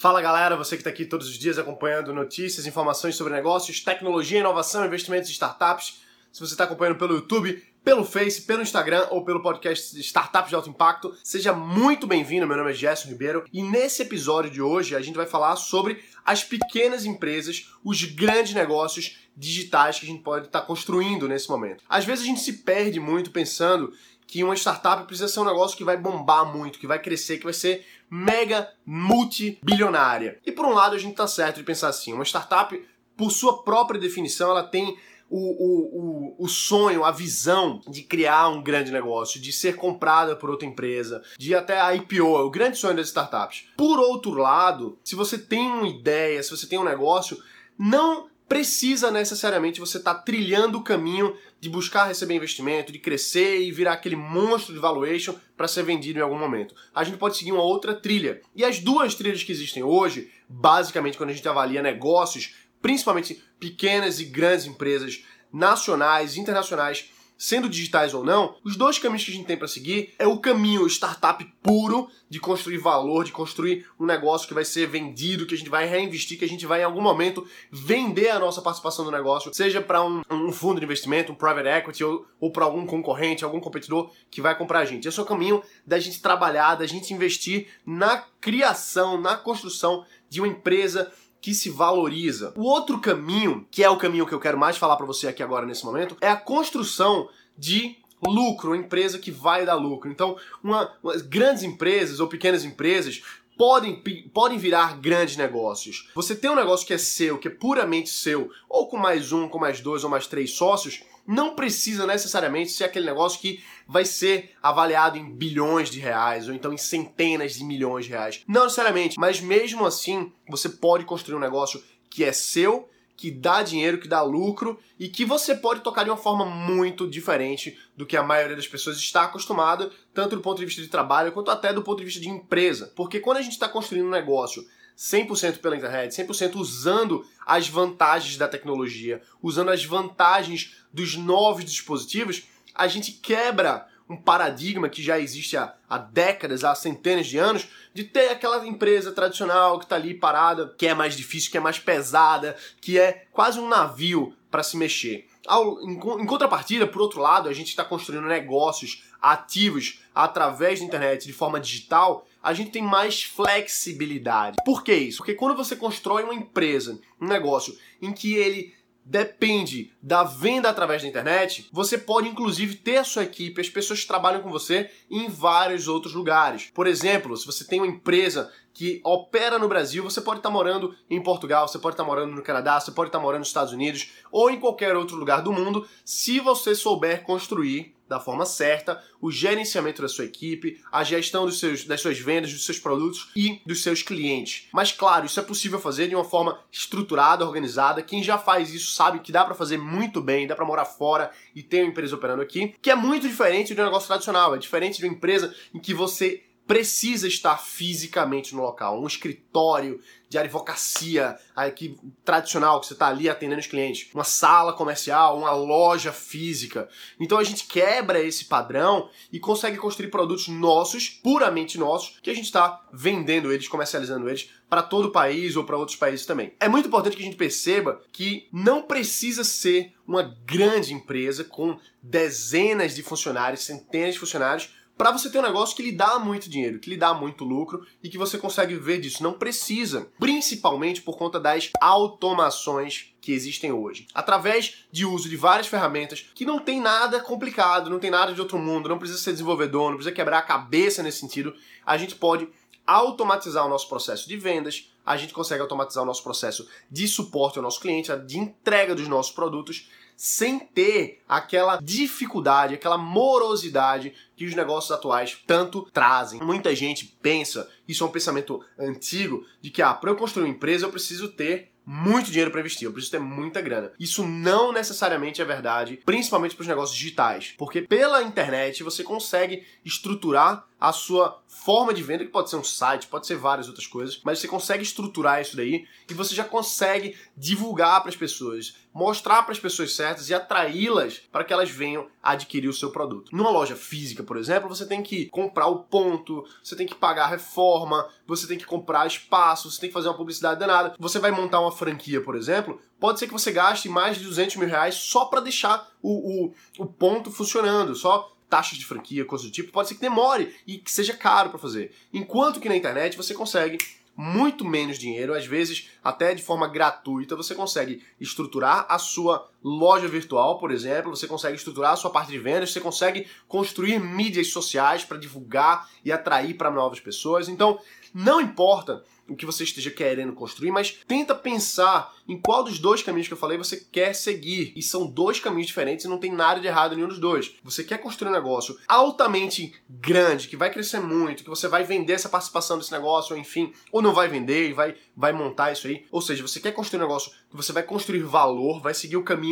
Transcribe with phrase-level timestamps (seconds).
[0.00, 4.38] Fala galera, você que está aqui todos os dias acompanhando notícias, informações sobre negócios, tecnologia,
[4.38, 6.02] inovação, investimentos e startups.
[6.30, 10.54] Se você está acompanhando pelo YouTube, pelo Face, pelo Instagram ou pelo podcast Startups de
[10.54, 12.46] Alto Impacto, seja muito bem-vindo.
[12.46, 16.00] Meu nome é Gerson Ribeiro e nesse episódio de hoje a gente vai falar sobre
[16.24, 21.48] as pequenas empresas, os grandes negócios digitais que a gente pode estar tá construindo nesse
[21.48, 21.82] momento.
[21.88, 23.92] Às vezes a gente se perde muito pensando
[24.28, 27.44] que uma startup precisa ser um negócio que vai bombar muito, que vai crescer, que
[27.44, 30.38] vai ser mega multibilionária.
[30.44, 32.78] E por um lado a gente tá certo de pensar assim, uma startup,
[33.16, 34.98] por sua própria definição, ela tem
[35.30, 40.36] o, o, o, o, sonho, a visão de criar um grande negócio, de ser comprada
[40.36, 43.64] por outra empresa, de até a IPO, é o grande sonho das startups.
[43.78, 47.42] Por outro lado, se você tem uma ideia, se você tem um negócio,
[47.78, 53.60] não precisa necessariamente você estar tá trilhando o caminho de buscar receber investimento, de crescer
[53.60, 56.74] e virar aquele monstro de valuation para ser vendido em algum momento.
[56.94, 58.40] A gente pode seguir uma outra trilha.
[58.56, 64.18] E as duas trilhas que existem hoje, basicamente quando a gente avalia negócios, principalmente pequenas
[64.18, 65.22] e grandes empresas
[65.52, 70.12] nacionais, internacionais, sendo digitais ou não, os dois caminhos que a gente tem para seguir
[70.18, 74.88] é o caminho startup puro de construir valor, de construir um negócio que vai ser
[74.88, 78.38] vendido, que a gente vai reinvestir, que a gente vai em algum momento vender a
[78.38, 82.26] nossa participação no negócio, seja para um, um, fundo de investimento, um private equity ou,
[82.40, 85.06] ou para algum concorrente, algum competidor que vai comprar a gente.
[85.06, 90.40] Esse é o caminho da gente trabalhar, da gente investir na criação, na construção de
[90.40, 92.52] uma empresa que se valoriza.
[92.56, 95.42] O outro caminho, que é o caminho que eu quero mais falar para você aqui
[95.42, 100.10] agora nesse momento, é a construção de lucro, uma empresa que vai dar lucro.
[100.10, 103.22] Então, uma, uma, grandes empresas ou pequenas empresas
[103.56, 106.08] podem, podem virar grandes negócios.
[106.14, 109.48] Você tem um negócio que é seu, que é puramente seu, ou com mais um,
[109.48, 114.06] com mais dois ou mais três sócios, não precisa necessariamente ser aquele negócio que vai
[114.06, 118.42] ser avaliado em bilhões de reais ou então em centenas de milhões de reais.
[118.48, 123.62] Não necessariamente, mas mesmo assim você pode construir um negócio que é seu, que dá
[123.62, 128.06] dinheiro, que dá lucro e que você pode tocar de uma forma muito diferente do
[128.06, 131.50] que a maioria das pessoas está acostumada, tanto do ponto de vista de trabalho quanto
[131.50, 132.90] até do ponto de vista de empresa.
[132.96, 134.64] Porque quando a gente está construindo um negócio
[134.98, 142.48] 100% pela internet, 100% usando as vantagens da tecnologia, usando as vantagens dos novos dispositivos,
[142.74, 147.68] a gente quebra um paradigma que já existe há, há décadas, há centenas de anos,
[147.92, 151.60] de ter aquela empresa tradicional que está ali parada, que é mais difícil, que é
[151.60, 155.28] mais pesada, que é quase um navio para se mexer.
[155.46, 160.86] Ao, em, em contrapartida, por outro lado, a gente está construindo negócios ativos através da
[160.86, 164.56] internet de forma digital a gente tem mais flexibilidade.
[164.64, 165.18] Por que isso?
[165.18, 168.74] Porque quando você constrói uma empresa, um negócio em que ele
[169.04, 174.00] depende da venda através da internet, você pode inclusive ter a sua equipe, as pessoas
[174.00, 176.70] que trabalham com você em vários outros lugares.
[176.74, 180.94] Por exemplo, se você tem uma empresa que opera no Brasil, você pode estar morando
[181.08, 184.10] em Portugal, você pode estar morando no Canadá, você pode estar morando nos Estados Unidos
[184.30, 189.30] ou em qualquer outro lugar do mundo, se você souber construir da forma certa, o
[189.30, 193.60] gerenciamento da sua equipe, a gestão dos seus, das suas vendas, dos seus produtos e
[193.66, 194.68] dos seus clientes.
[194.72, 198.02] Mas claro, isso é possível fazer de uma forma estruturada, organizada.
[198.02, 201.30] Quem já faz isso sabe que dá para fazer muito bem, dá para morar fora
[201.54, 204.58] e ter uma empresa operando aqui, que é muito diferente de um negócio tradicional, é
[204.58, 209.02] diferente de uma empresa em que você precisa estar fisicamente no local.
[209.02, 209.98] Um escritório
[210.28, 214.12] de advocacia aqui, tradicional, que você está ali atendendo os clientes.
[214.12, 216.86] Uma sala comercial, uma loja física.
[217.18, 222.34] Então a gente quebra esse padrão e consegue construir produtos nossos, puramente nossos, que a
[222.34, 226.52] gente está vendendo eles, comercializando eles para todo o país ou para outros países também.
[226.60, 231.78] É muito importante que a gente perceba que não precisa ser uma grande empresa com
[232.02, 236.50] dezenas de funcionários, centenas de funcionários para você ter um negócio que lhe dá muito
[236.50, 239.22] dinheiro, que lhe dá muito lucro e que você consegue viver disso.
[239.22, 244.08] Não precisa, principalmente por conta das automações que existem hoje.
[244.12, 248.40] Através de uso de várias ferramentas que não tem nada complicado, não tem nada de
[248.40, 251.54] outro mundo, não precisa ser desenvolvedor, não precisa quebrar a cabeça nesse sentido,
[251.86, 252.48] a gente pode
[252.84, 257.58] automatizar o nosso processo de vendas, a gente consegue automatizar o nosso processo de suporte
[257.58, 259.88] ao nosso cliente, de entrega dos nossos produtos
[260.18, 266.40] sem ter aquela dificuldade, aquela morosidade que os negócios atuais tanto trazem.
[266.40, 270.50] Muita gente pensa, isso é um pensamento antigo, de que ah, para eu construir uma
[270.50, 273.92] empresa eu preciso ter muito dinheiro para investir, eu preciso ter muita grana.
[273.98, 279.64] Isso não necessariamente é verdade, principalmente para os negócios digitais, porque pela internet você consegue
[279.84, 283.86] estruturar a sua forma de venda, que pode ser um site, pode ser várias outras
[283.86, 288.76] coisas, mas você consegue estruturar isso daí e você já consegue divulgar para as pessoas,
[288.94, 293.34] mostrar para as pessoas certas e atraí-las para que elas venham adquirir o seu produto.
[293.34, 297.24] Numa loja física, por exemplo, você tem que comprar o ponto, você tem que pagar
[297.24, 300.94] a reforma, você tem que comprar espaço, você tem que fazer uma publicidade danada.
[300.98, 304.56] Você vai montar uma franquia, por exemplo, pode ser que você gaste mais de 200
[304.56, 309.46] mil reais só para deixar o, o, o ponto funcionando, só taxas de franquia, coisas
[309.46, 311.94] do tipo, pode ser que demore e que seja caro para fazer.
[312.12, 313.78] Enquanto que na internet você consegue
[314.16, 320.08] muito menos dinheiro, às vezes até de forma gratuita, você consegue estruturar a sua loja
[320.08, 324.48] virtual, por exemplo, você consegue estruturar a sua parte de vendas, você consegue construir mídias
[324.48, 327.48] sociais para divulgar e atrair para novas pessoas.
[327.48, 327.78] Então,
[328.14, 333.02] não importa o que você esteja querendo construir, mas tenta pensar em qual dos dois
[333.02, 334.72] caminhos que eu falei você quer seguir.
[334.74, 337.54] E são dois caminhos diferentes e não tem nada de errado em nenhum dos dois.
[337.62, 342.14] Você quer construir um negócio altamente grande, que vai crescer muito, que você vai vender
[342.14, 345.86] essa participação desse negócio, ou enfim, ou não vai vender e vai, vai montar isso
[345.86, 346.06] aí.
[346.10, 349.24] Ou seja, você quer construir um negócio que você vai construir valor, vai seguir o
[349.24, 349.47] caminho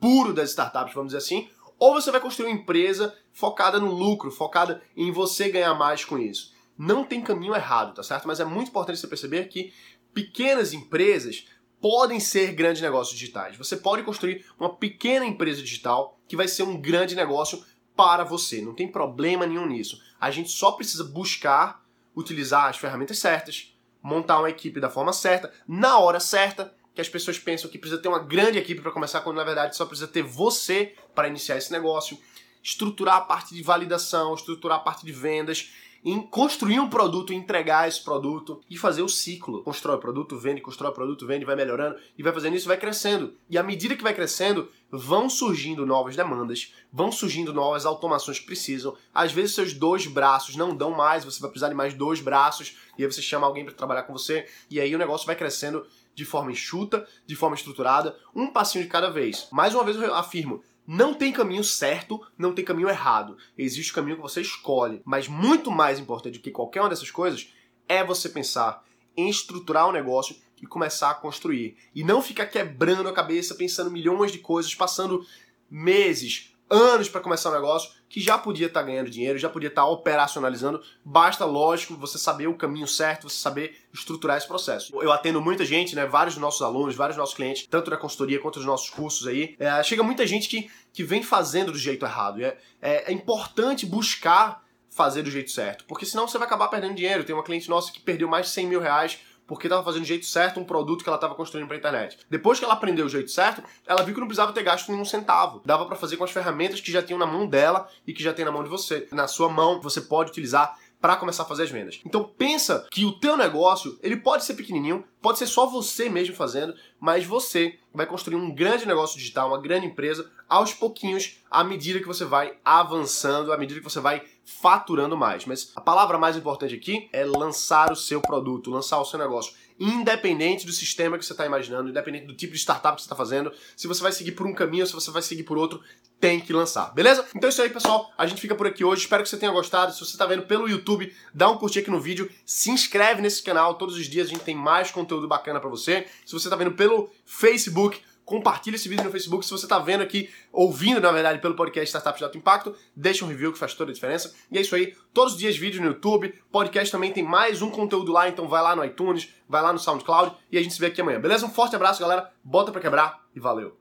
[0.00, 1.48] puro das startups, vamos dizer assim,
[1.78, 6.18] ou você vai construir uma empresa focada no lucro, focada em você ganhar mais com
[6.18, 6.52] isso.
[6.76, 8.26] Não tem caminho errado, tá certo?
[8.26, 9.72] Mas é muito importante você perceber que
[10.12, 11.46] pequenas empresas
[11.80, 13.56] podem ser grandes negócios digitais.
[13.56, 17.62] Você pode construir uma pequena empresa digital que vai ser um grande negócio
[17.94, 18.60] para você.
[18.60, 20.00] Não tem problema nenhum nisso.
[20.20, 21.84] A gente só precisa buscar
[22.16, 27.08] utilizar as ferramentas certas, montar uma equipe da forma certa, na hora certa, que as
[27.08, 30.08] pessoas pensam que precisa ter uma grande equipe para começar, quando na verdade só precisa
[30.08, 32.18] ter você para iniciar esse negócio,
[32.62, 35.70] estruturar a parte de validação, estruturar a parte de vendas
[36.04, 39.62] em construir um produto, entregar esse produto e fazer o ciclo.
[39.62, 42.76] Constrói o produto, vende, constrói o produto, vende, vai melhorando e vai fazendo isso, vai
[42.76, 43.32] crescendo.
[43.48, 48.44] E à medida que vai crescendo, vão surgindo novas demandas, vão surgindo novas automações que
[48.44, 48.94] precisam.
[49.14, 52.76] Às vezes seus dois braços não dão mais, você vai precisar de mais dois braços
[52.98, 55.86] e aí você chama alguém para trabalhar com você e aí o negócio vai crescendo
[56.14, 59.48] de forma enxuta, de forma estruturada, um passinho de cada vez.
[59.50, 63.36] Mais uma vez eu afirmo, não tem caminho certo, não tem caminho errado.
[63.56, 65.00] Existe o caminho que você escolhe.
[65.04, 67.48] Mas muito mais importante do que qualquer uma dessas coisas
[67.88, 68.84] é você pensar
[69.16, 71.76] em estruturar o negócio e começar a construir.
[71.94, 75.26] E não ficar quebrando a cabeça, pensando milhões de coisas, passando
[75.70, 79.68] meses, anos para começar um negócio que já podia estar tá ganhando dinheiro, já podia
[79.68, 80.82] estar tá operacionalizando.
[81.04, 84.94] Basta, lógico, você saber o caminho certo, você saber estruturar esse processo.
[85.00, 86.06] Eu atendo muita gente, né?
[86.06, 89.26] Vários dos nossos alunos, vários dos nossos clientes, tanto na consultoria quanto nos nossos cursos
[89.26, 89.56] aí.
[89.58, 92.42] É, chega muita gente que, que vem fazendo do jeito errado.
[92.42, 96.94] É, é, é importante buscar fazer do jeito certo, porque senão você vai acabar perdendo
[96.94, 97.24] dinheiro.
[97.24, 100.08] Tem uma cliente nossa que perdeu mais de 100 mil reais porque estava fazendo do
[100.08, 102.18] jeito certo um produto que ela estava construindo para internet.
[102.30, 105.04] Depois que ela aprendeu o jeito certo, ela viu que não precisava ter gasto nenhum
[105.04, 105.62] centavo.
[105.64, 108.32] Dava para fazer com as ferramentas que já tinham na mão dela e que já
[108.32, 109.08] tem na mão de você.
[109.12, 112.00] Na sua mão, você pode utilizar para começar a fazer as vendas.
[112.06, 116.34] Então pensa que o teu negócio, ele pode ser pequenininho, pode ser só você mesmo
[116.34, 121.62] fazendo, mas você vai construir um grande negócio digital, uma grande empresa aos pouquinhos, à
[121.62, 125.44] medida que você vai avançando, à medida que você vai faturando mais.
[125.46, 129.52] Mas a palavra mais importante aqui é lançar o seu produto, lançar o seu negócio
[129.78, 133.16] independente do sistema que você está imaginando, independente do tipo de startup que você está
[133.16, 135.80] fazendo, se você vai seguir por um caminho ou se você vai seguir por outro,
[136.20, 137.26] tem que lançar, beleza?
[137.34, 138.10] Então é isso aí, pessoal.
[138.16, 139.02] A gente fica por aqui hoje.
[139.02, 139.92] Espero que você tenha gostado.
[139.92, 143.42] Se você está vendo pelo YouTube, dá um curtir aqui no vídeo, se inscreve nesse
[143.42, 143.74] canal.
[143.74, 146.06] Todos os dias a gente tem mais conteúdo bacana para você.
[146.24, 149.44] Se você está vendo pelo Facebook, compartilha esse vídeo no Facebook.
[149.44, 153.24] Se você está vendo aqui, ouvindo, na verdade, pelo podcast Startups de Alto Impacto, deixa
[153.24, 154.34] um review que faz toda a diferença.
[154.50, 154.94] E é isso aí.
[155.12, 156.34] Todos os dias vídeos no YouTube.
[156.50, 159.78] Podcast também tem mais um conteúdo lá, então vai lá no iTunes, vai lá no
[159.78, 161.20] SoundCloud e a gente se vê aqui amanhã.
[161.20, 161.46] Beleza?
[161.46, 162.30] Um forte abraço, galera.
[162.42, 163.76] Bota pra quebrar e valeu.